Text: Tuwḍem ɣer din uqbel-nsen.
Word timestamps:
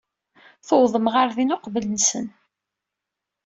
Tuwḍem 0.67 1.07
ɣer 1.13 1.27
din 1.35 1.55
uqbel-nsen. 1.55 2.25